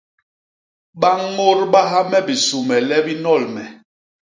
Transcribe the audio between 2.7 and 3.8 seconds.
le bi nol me.